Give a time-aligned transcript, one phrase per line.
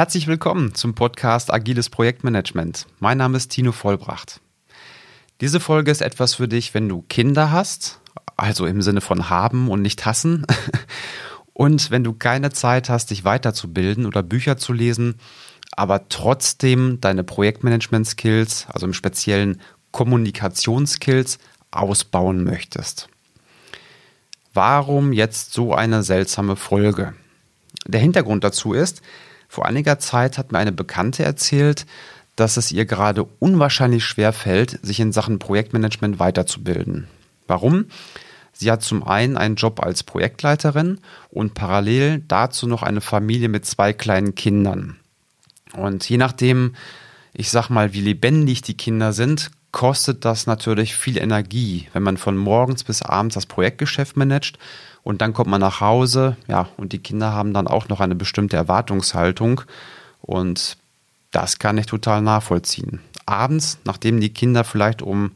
[0.00, 2.86] Herzlich willkommen zum Podcast Agiles Projektmanagement.
[3.00, 4.40] Mein Name ist Tino Vollbracht.
[5.42, 8.00] Diese Folge ist etwas für dich, wenn du Kinder hast,
[8.38, 10.46] also im Sinne von haben und nicht hassen.
[11.52, 15.16] Und wenn du keine Zeit hast, dich weiterzubilden oder Bücher zu lesen,
[15.72, 21.38] aber trotzdem deine Projektmanagement-Skills, also im speziellen Kommunikationsskills,
[21.72, 23.10] ausbauen möchtest.
[24.54, 27.12] Warum jetzt so eine seltsame Folge?
[27.86, 29.02] Der Hintergrund dazu ist,
[29.50, 31.84] vor einiger Zeit hat mir eine Bekannte erzählt,
[32.36, 37.08] dass es ihr gerade unwahrscheinlich schwer fällt, sich in Sachen Projektmanagement weiterzubilden.
[37.48, 37.86] Warum?
[38.52, 43.66] Sie hat zum einen einen Job als Projektleiterin und parallel dazu noch eine Familie mit
[43.66, 45.00] zwei kleinen Kindern.
[45.72, 46.76] Und je nachdem,
[47.32, 52.18] ich sag mal, wie lebendig die Kinder sind, kostet das natürlich viel Energie, wenn man
[52.18, 54.60] von morgens bis abends das Projektgeschäft managt
[55.02, 58.14] und dann kommt man nach Hause, ja, und die Kinder haben dann auch noch eine
[58.14, 59.62] bestimmte Erwartungshaltung
[60.20, 60.76] und
[61.30, 63.00] das kann ich total nachvollziehen.
[63.26, 65.32] Abends, nachdem die Kinder vielleicht um,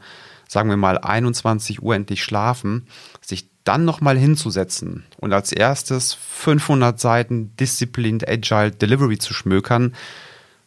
[0.49, 2.87] sagen wir mal, 21 Uhr endlich schlafen,
[3.21, 9.95] sich dann nochmal hinzusetzen und als erstes 500 Seiten Disciplined Agile Delivery zu schmökern,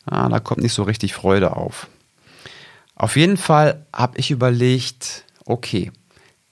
[0.06, 1.88] ah, da kommt nicht so richtig Freude auf.
[2.96, 5.92] Auf jeden Fall habe ich überlegt, okay,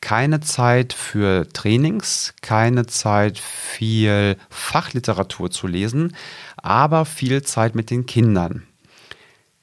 [0.06, 6.16] keine Zeit für Trainings, keine Zeit viel Fachliteratur zu lesen,
[6.58, 8.68] aber viel Zeit mit den Kindern.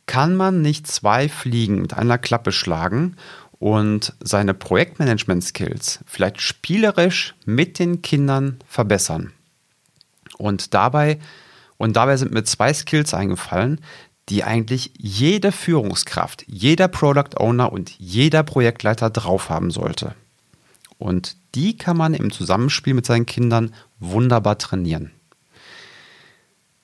[0.07, 3.17] Kann man nicht zwei Fliegen mit einer Klappe schlagen
[3.61, 9.33] und seine Projektmanagement-Skills vielleicht spielerisch mit den Kindern verbessern?
[10.39, 11.21] Und dabei,
[11.77, 13.81] und dabei sind mir zwei Skills eingefallen,
[14.29, 20.17] die eigentlich jede Führungskraft, jeder Product Owner und jeder Projektleiter drauf haben sollte.
[21.03, 25.11] Und die kann man im Zusammenspiel mit seinen Kindern wunderbar trainieren.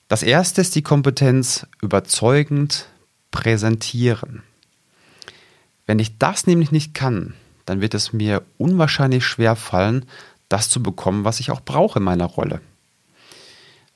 [0.09, 2.89] Das erste ist die Kompetenz überzeugend
[3.31, 4.43] präsentieren.
[5.87, 7.35] Wenn ich das nämlich nicht kann,
[7.65, 10.05] dann wird es mir unwahrscheinlich schwer fallen,
[10.49, 12.61] das zu bekommen, was ich auch brauche in meiner Rolle.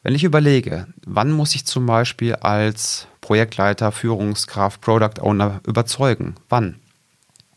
[0.04, 6.36] Wenn ich überlege, wann muss ich zum Beispiel als Projektleiter, Führungskraft, Product Owner überzeugen?
[6.48, 6.76] Wann?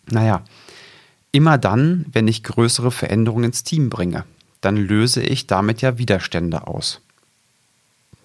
[0.09, 0.43] Naja,
[1.35, 4.23] Immer dann, wenn ich größere Veränderungen ins Team bringe,
[4.61, 7.01] dann löse ich damit ja Widerstände aus.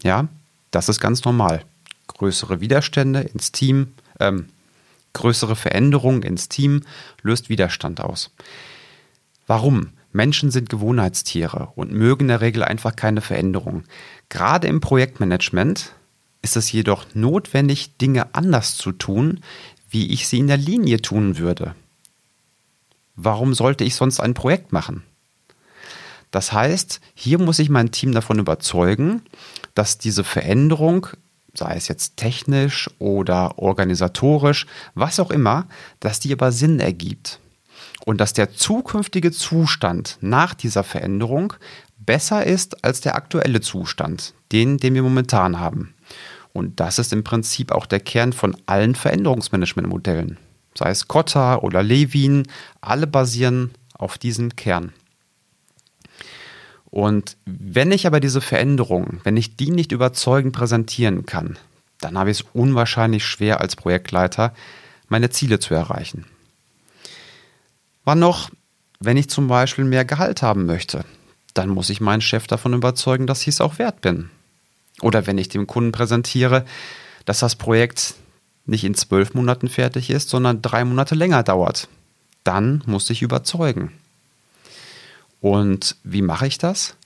[0.05, 0.29] Ja,
[0.71, 1.65] das ist ganz normal.
[2.07, 4.49] Größere Widerstände ins Team, ähm,
[5.13, 6.83] größere Veränderungen ins Team
[7.23, 8.31] löst Widerstand aus.
[9.49, 9.89] Warum?
[10.13, 13.83] Menschen sind Gewohnheitstiere und mögen in der Regel einfach keine Veränderung.
[14.29, 15.97] Gerade im Projektmanagement
[16.43, 19.41] ist es jedoch notwendig, Dinge anders zu tun,
[19.91, 21.75] wie ich sie in der Linie tun würde.
[23.23, 25.03] Warum sollte ich sonst ein Projekt machen?
[26.31, 29.21] Das heißt, hier muss ich mein Team davon überzeugen,
[29.75, 31.09] dass diese Veränderung,
[31.53, 35.67] sei es jetzt technisch oder organisatorisch, was auch immer,
[35.99, 37.41] dass die aber Sinn ergibt.
[38.07, 41.53] Und dass der zukünftige Zustand nach dieser Veränderung
[41.99, 45.95] besser ist als der aktuelle Zustand, den, den wir momentan haben.
[46.55, 50.39] Und das ist im Prinzip auch der Kern von allen Veränderungsmanagementmodellen
[50.75, 52.47] sei es Kotta oder Levin,
[52.81, 54.93] alle basieren auf diesem Kern.
[56.91, 61.57] Und wenn ich aber diese Veränderungen, wenn ich die nicht überzeugend präsentieren kann,
[62.01, 64.55] dann habe ich es unwahrscheinlich schwer als Projektleiter,
[65.09, 66.25] meine Ziele zu erreichen.
[68.05, 68.51] Wann noch,
[68.99, 71.05] wenn ich zum Beispiel mehr Gehalt haben möchte,
[71.55, 74.31] dann muss ich meinen Chef davon überzeugen, dass ich es auch wert bin.
[75.01, 76.65] Oder wenn ich dem Kunden präsentiere,
[77.25, 78.15] dass das Projekt
[78.71, 81.89] nicht in zwölf Monaten fertig ist, sondern drei Monate länger dauert.
[82.45, 83.93] Dann muss ich überzeugen.
[85.41, 86.97] Und wie mache ich das?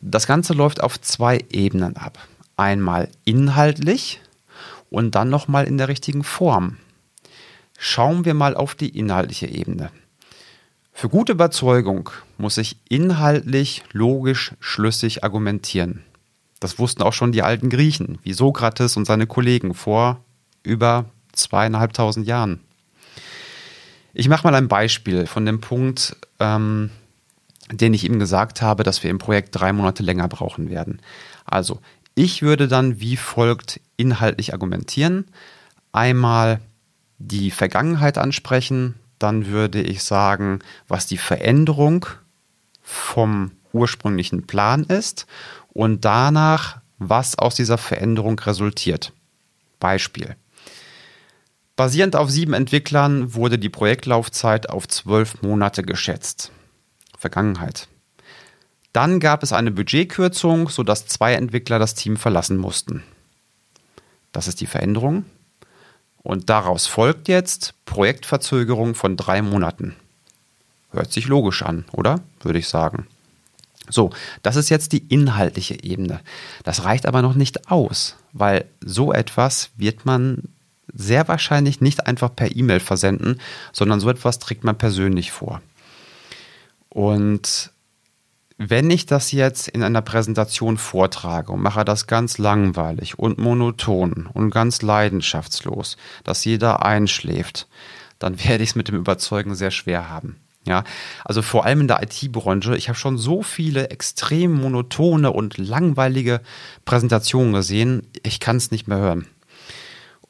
[0.00, 2.18] Das Ganze läuft auf zwei Ebenen ab.
[2.56, 4.20] Einmal inhaltlich
[4.90, 6.76] und dann nochmal in der richtigen Form.
[7.78, 9.90] Schauen wir mal auf die inhaltliche Ebene.
[10.92, 16.04] Für gute Überzeugung muss ich inhaltlich, logisch, schlüssig argumentieren.
[16.60, 20.22] Das wussten auch schon die alten Griechen, wie Sokrates und seine Kollegen vor
[20.62, 22.60] über zweieinhalbtausend Jahren.
[24.14, 26.90] Ich mache mal ein Beispiel von dem Punkt, ähm,
[27.70, 31.00] den ich ihm gesagt habe, dass wir im Projekt drei Monate länger brauchen werden.
[31.44, 31.80] Also,
[32.14, 35.26] ich würde dann wie folgt inhaltlich argumentieren.
[35.92, 36.60] Einmal
[37.18, 42.06] die Vergangenheit ansprechen, dann würde ich sagen, was die Veränderung
[42.82, 45.26] vom ursprünglichen Plan ist
[45.72, 49.12] und danach, was aus dieser Veränderung resultiert.
[49.80, 50.36] Beispiel.
[51.76, 56.52] Basierend auf sieben Entwicklern wurde die Projektlaufzeit auf zwölf Monate geschätzt.
[57.18, 57.88] Vergangenheit.
[58.92, 63.02] Dann gab es eine Budgetkürzung, sodass zwei Entwickler das Team verlassen mussten.
[64.32, 65.24] Das ist die Veränderung.
[66.22, 69.96] Und daraus folgt jetzt Projektverzögerung von drei Monaten.
[70.90, 72.20] Hört sich logisch an, oder?
[72.40, 73.06] Würde ich sagen.
[73.88, 74.10] So,
[74.42, 76.20] das ist jetzt die inhaltliche Ebene.
[76.64, 80.48] Das reicht aber noch nicht aus, weil so etwas wird man
[80.94, 83.40] sehr wahrscheinlich nicht einfach per E-Mail versenden,
[83.72, 85.62] sondern so etwas trägt man persönlich vor.
[86.88, 87.72] Und
[88.58, 94.28] wenn ich das jetzt in einer Präsentation vortrage und mache das ganz langweilig und monoton
[94.32, 97.66] und ganz leidenschaftslos, dass jeder einschläft,
[98.18, 100.36] dann werde ich es mit dem Überzeugen sehr schwer haben.
[100.64, 100.84] Ja,
[101.24, 106.40] also vor allem in der IT-Branche, ich habe schon so viele extrem monotone und langweilige
[106.84, 109.26] Präsentationen gesehen, ich kann es nicht mehr hören.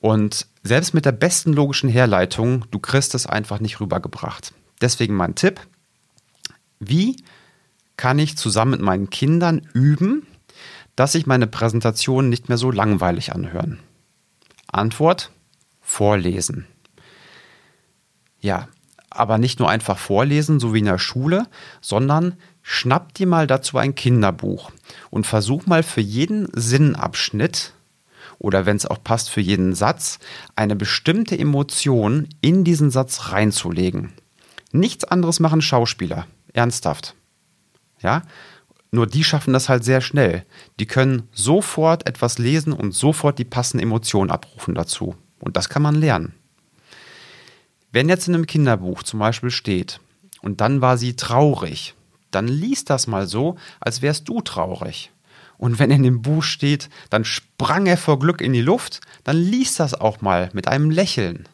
[0.02, 4.52] Und selbst mit der besten logischen Herleitung, du kriegst es einfach nicht rübergebracht.
[4.80, 5.60] Deswegen mein Tipp,
[6.80, 7.22] wie
[7.96, 10.26] kann ich zusammen mit meinen Kindern üben,
[10.96, 13.78] dass sich meine Präsentationen nicht mehr so langweilig anhören?
[14.66, 15.30] Antwort,
[15.80, 16.66] vorlesen.
[18.40, 18.66] Ja,
[19.08, 21.46] aber nicht nur einfach vorlesen, so wie in der Schule,
[21.80, 24.72] sondern schnapp dir mal dazu ein Kinderbuch
[25.10, 27.72] und versuch mal für jeden Sinnabschnitt
[28.38, 30.18] oder wenn es auch passt für jeden Satz,
[30.56, 34.12] eine bestimmte Emotion in diesen Satz reinzulegen.
[34.72, 37.14] Nichts anderes machen Schauspieler, ernsthaft.
[38.00, 38.22] Ja?
[38.90, 40.44] Nur die schaffen das halt sehr schnell.
[40.78, 45.14] Die können sofort etwas lesen und sofort die passende Emotion abrufen dazu.
[45.40, 46.34] Und das kann man lernen.
[47.90, 50.00] Wenn jetzt in einem Kinderbuch zum Beispiel steht,
[50.42, 51.94] und dann war sie traurig,
[52.30, 55.10] dann liest das mal so, als wärst du traurig.
[55.62, 59.36] Und wenn in dem Buch steht, dann sprang er vor Glück in die Luft, dann
[59.36, 61.48] liest das auch mal mit einem Lächeln.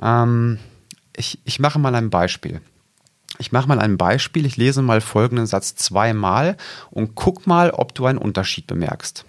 [0.00, 0.58] Ähm,
[1.14, 2.62] ich, ich mache mal ein Beispiel.
[3.36, 4.46] Ich mache mal ein Beispiel.
[4.46, 6.56] Ich lese mal folgenden Satz zweimal
[6.90, 9.26] und guck mal, ob du einen Unterschied bemerkst.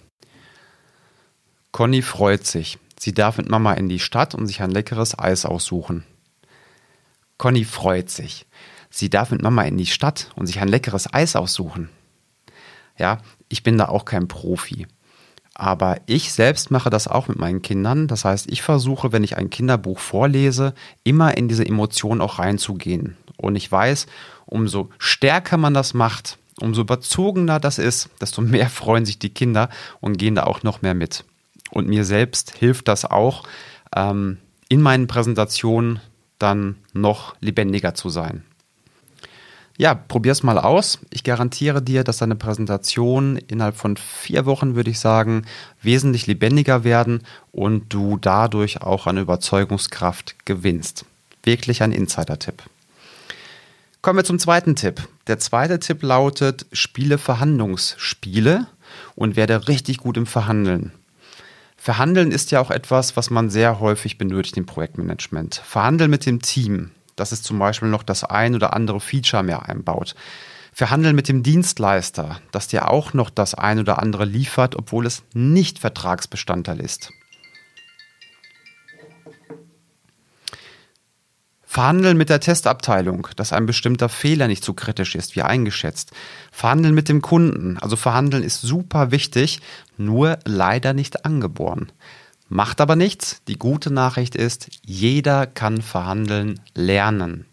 [1.70, 2.78] Conny freut sich.
[2.98, 6.04] Sie darf mit Mama in die Stadt und sich ein leckeres Eis aussuchen.
[7.36, 8.46] Conny freut sich.
[8.88, 11.90] Sie darf mit Mama in die Stadt und sich ein leckeres Eis aussuchen.
[13.02, 13.18] Ja,
[13.48, 14.86] ich bin da auch kein Profi.
[15.54, 18.06] Aber ich selbst mache das auch mit meinen Kindern.
[18.06, 20.72] Das heißt, ich versuche, wenn ich ein Kinderbuch vorlese,
[21.02, 23.16] immer in diese Emotion auch reinzugehen.
[23.36, 24.06] Und ich weiß,
[24.46, 29.68] umso stärker man das macht, umso überzogener das ist, desto mehr freuen sich die Kinder
[30.00, 31.24] und gehen da auch noch mehr mit.
[31.72, 33.42] Und mir selbst hilft das auch,
[33.96, 34.38] ähm,
[34.68, 35.98] in meinen Präsentationen
[36.38, 38.44] dann noch lebendiger zu sein.
[39.78, 40.98] Ja, probier's mal aus.
[41.10, 45.46] Ich garantiere dir, dass deine Präsentation innerhalb von vier Wochen, würde ich sagen,
[45.80, 47.22] wesentlich lebendiger werden
[47.52, 51.04] und du dadurch auch an Überzeugungskraft gewinnst.
[51.42, 52.62] Wirklich ein Insider-Tipp.
[54.02, 55.08] Kommen wir zum zweiten Tipp.
[55.26, 58.66] Der zweite Tipp lautet, spiele Verhandlungsspiele
[59.14, 60.92] und werde richtig gut im Verhandeln.
[61.76, 65.56] Verhandeln ist ja auch etwas, was man sehr häufig benötigt im Projektmanagement.
[65.64, 69.68] Verhandeln mit dem Team, dass es zum Beispiel noch das ein oder andere Feature mehr
[69.68, 70.14] einbaut.
[70.72, 75.22] Verhandeln mit dem Dienstleister, dass der auch noch das ein oder andere liefert, obwohl es
[75.34, 77.12] nicht Vertragsbestandteil ist.
[81.72, 86.12] Verhandeln mit der Testabteilung, dass ein bestimmter Fehler nicht so kritisch ist wie eingeschätzt.
[86.50, 89.60] Verhandeln mit dem Kunden, also verhandeln ist super wichtig,
[89.96, 91.90] nur leider nicht angeboren.
[92.52, 93.40] Macht aber nichts.
[93.48, 97.46] Die gute Nachricht ist, jeder kann verhandeln lernen.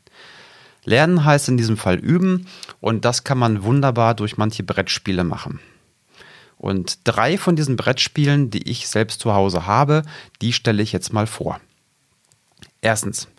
[0.83, 2.47] Lernen heißt in diesem Fall üben
[2.81, 5.61] und das kann man wunderbar durch manche Brettspiele machen.
[6.57, 10.01] Und drei von diesen Brettspielen, die ich selbst zu Hause habe,
[10.41, 11.61] die stelle ich jetzt mal vor.
[12.81, 13.29] Erstens,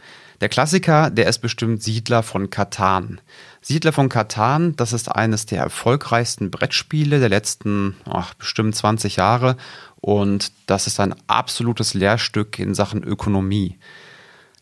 [0.41, 3.21] der Klassiker, der ist bestimmt Siedler von Katan.
[3.61, 9.59] Siedler von Katan, das ist eines der erfolgreichsten Brettspiele der letzten ach, bestimmt 20 Jahre
[10.01, 13.79] und das ist ein absolutes Lehrstück in Sachen Ökonomie.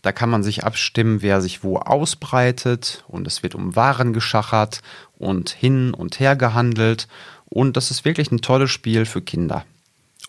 [0.03, 4.81] Da kann man sich abstimmen, wer sich wo ausbreitet und es wird um Waren geschachert
[5.19, 7.09] und hin und her gehandelt
[7.47, 9.65] und das ist wirklich ein tolles Spiel für Kinder.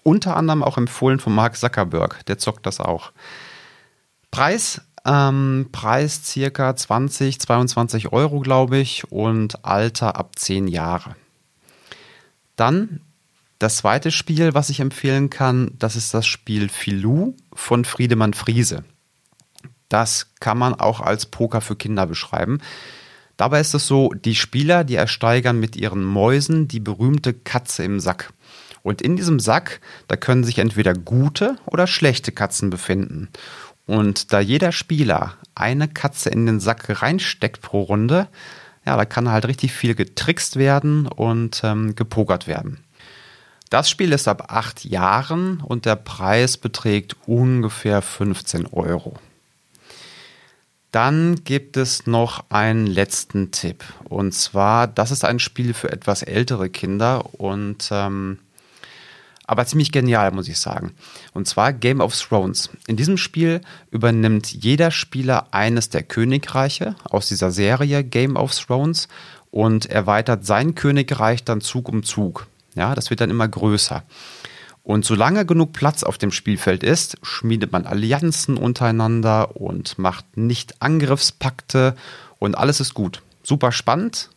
[0.04, 3.12] Unter anderem auch empfohlen von Mark Zuckerberg, der zockt das auch.
[4.32, 11.16] Preis ähm, Preis circa 20, 22 Euro, glaube ich, und Alter ab 10 Jahre.
[12.56, 13.02] Dann
[13.60, 18.86] das zweite Spiel, was ich empfehlen kann, das ist das Spiel Filou von Friedemann Friese.
[19.90, 22.60] Das kann man auch als Poker für Kinder beschreiben.
[23.36, 28.00] Dabei ist es so, die Spieler, die ersteigern mit ihren Mäusen die berühmte Katze im
[28.00, 28.34] Sack.
[28.82, 33.28] Und in diesem Sack, da können sich entweder gute oder schlechte Katzen befinden.
[33.86, 38.30] Und da jeder Spieler eine Katze in den Sack reinsteckt pro Runde,
[38.86, 42.84] ja, da kann halt richtig viel getrickst werden und ähm, gepokert werden.
[43.70, 49.16] Das Spiel ist ab acht Jahren und der Preis beträgt ungefähr 15 Euro.
[50.92, 53.84] Dann gibt es noch einen letzten Tipp.
[54.06, 58.40] Und zwar, das ist ein Spiel für etwas ältere Kinder und ähm,
[59.46, 60.94] aber ziemlich genial, muss ich sagen.
[61.34, 62.70] Und zwar Game of Thrones.
[62.86, 69.08] In diesem Spiel übernimmt jeder Spieler eines der Königreiche aus dieser Serie Game of Thrones
[69.50, 72.48] und erweitert sein Königreich dann Zug um Zug.
[72.76, 74.04] Ja, das wird dann immer größer.
[74.84, 80.82] Und solange genug Platz auf dem Spielfeld ist, schmiedet man Allianzen untereinander und macht nicht
[80.82, 81.96] Angriffspakte
[82.40, 83.22] und alles ist gut.
[83.44, 84.30] Super spannend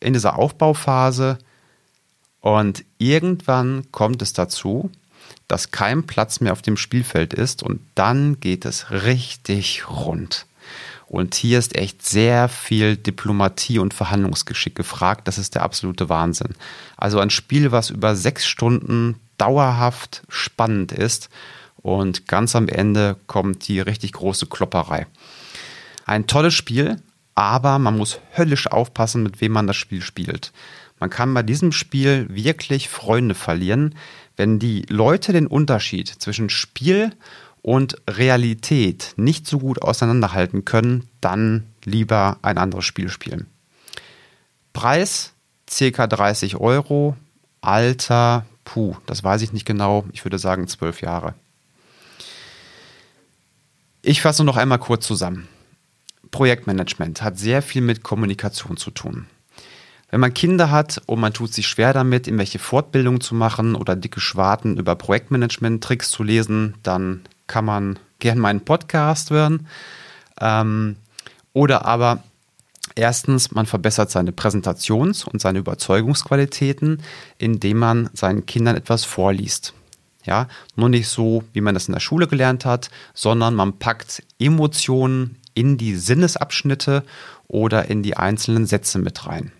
[0.00, 1.38] in dieser Aufbauphase.
[2.40, 4.90] Und irgendwann kommt es dazu,
[5.48, 10.46] dass kein Platz mehr auf dem Spielfeld ist und dann geht es richtig rund.
[11.08, 15.28] Und hier ist echt sehr viel Diplomatie und Verhandlungsgeschick gefragt.
[15.28, 16.54] Das ist der absolute Wahnsinn.
[16.96, 21.28] Also ein Spiel, was über sechs Stunden dauerhaft spannend ist.
[21.76, 25.06] Und ganz am Ende kommt die richtig große Klopperei.
[26.04, 27.00] Ein tolles Spiel,
[27.36, 30.52] aber man muss höllisch aufpassen, mit wem man das Spiel spielt.
[30.98, 33.94] Man kann bei diesem Spiel wirklich Freunde verlieren,
[34.36, 37.16] wenn die Leute den Unterschied zwischen Spiel und
[38.08, 43.46] Realität nicht so gut auseinanderhalten können, dann lieber ein anderes Spiel spielen.
[44.72, 45.32] Preis
[45.66, 46.06] ca.
[46.06, 47.16] 30 Euro,
[47.60, 50.04] Alter puh, das weiß ich nicht genau.
[50.12, 51.32] Ich würde sagen zwölf Jahre.
[54.02, 55.48] Ich fasse noch einmal kurz zusammen.
[56.30, 59.26] Projektmanagement hat sehr viel mit Kommunikation zu tun.
[60.10, 63.96] Wenn man Kinder hat und man tut sich schwer damit, irgendwelche Fortbildungen zu machen oder
[63.96, 69.66] dicke Schwarten über Projektmanagement-Tricks zu lesen, dann kann man gern meinen Podcast hören.
[70.40, 70.96] Ähm,
[71.52, 72.22] oder aber
[72.98, 77.02] Erstens, man verbessert seine Präsentations- und seine Überzeugungsqualitäten,
[77.36, 79.74] indem man seinen Kindern etwas vorliest.
[80.24, 84.22] Ja, nur nicht so, wie man das in der Schule gelernt hat, sondern man packt
[84.38, 87.04] Emotionen in die Sinnesabschnitte
[87.48, 89.52] oder in die einzelnen Sätze mit rein.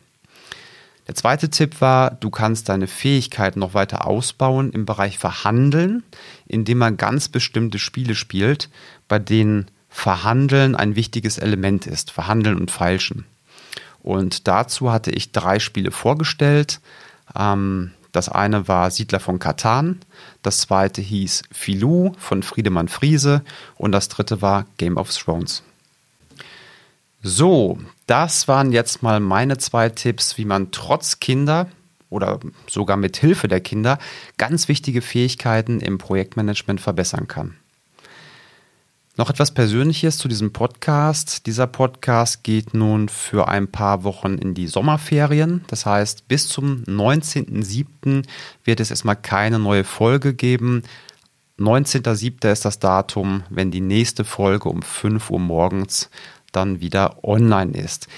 [1.06, 6.02] Der zweite Tipp war, du kannst deine Fähigkeiten noch weiter ausbauen im Bereich Verhandeln,
[6.46, 8.68] indem man ganz bestimmte Spiele spielt,
[9.06, 13.24] bei denen Verhandeln ein wichtiges Element ist, Verhandeln und Feilschen.
[14.02, 16.80] Und dazu hatte ich drei Spiele vorgestellt.
[17.36, 20.00] Ähm, das eine war Siedler von Katan,
[20.42, 23.42] das zweite hieß Filou von Friedemann Friese
[23.76, 25.62] und das dritte war Game of Thrones.
[27.28, 31.66] So, das waren jetzt mal meine zwei Tipps, wie man trotz Kinder
[32.08, 33.98] oder sogar mit Hilfe der Kinder
[34.38, 37.56] ganz wichtige Fähigkeiten im Projektmanagement verbessern kann.
[39.16, 41.48] Noch etwas Persönliches zu diesem Podcast.
[41.48, 45.64] Dieser Podcast geht nun für ein paar Wochen in die Sommerferien.
[45.66, 48.24] Das heißt, bis zum 19.07.
[48.62, 50.84] wird es erstmal keine neue Folge geben.
[51.58, 52.52] 19.07.
[52.52, 56.10] ist das Datum, wenn die nächste Folge um 5 Uhr morgens
[56.52, 58.08] dann wieder online ist.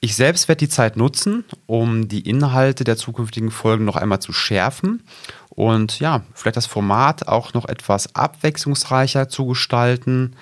[0.00, 4.32] Ich selbst werde die Zeit nutzen, um die Inhalte der zukünftigen Folgen noch einmal zu
[4.32, 5.02] schärfen
[5.50, 10.36] und ja, vielleicht das Format auch noch etwas abwechslungsreicher zu gestalten.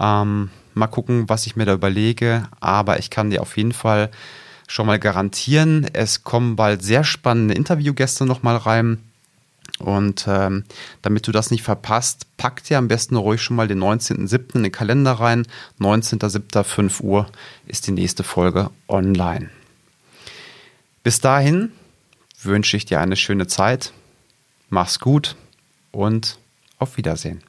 [0.00, 4.10] Ähm, mal gucken, was ich mir da überlege, aber ich kann dir auf jeden Fall
[4.66, 8.98] schon mal garantieren, es kommen bald sehr spannende Interviewgäste noch mal rein.
[9.80, 10.64] Und ähm,
[11.02, 14.54] damit du das nicht verpasst, pack dir am besten ruhig schon mal den 19.07.
[14.56, 15.46] in den Kalender rein.
[15.80, 16.62] 19.07.
[16.62, 17.26] 5 Uhr
[17.66, 19.50] ist die nächste Folge online.
[21.02, 21.72] Bis dahin
[22.42, 23.92] wünsche ich dir eine schöne Zeit.
[24.70, 25.36] Mach's gut
[25.90, 26.38] und
[26.78, 27.42] auf Wiedersehen.